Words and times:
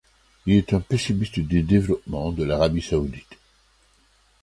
Il 0.47 0.55
est 0.55 0.73
un 0.73 0.79
pessimiste 0.79 1.39
du 1.39 1.61
développement 1.61 2.31
de 2.31 2.43
l'Arabie 2.43 2.81
saoudite. 2.81 3.37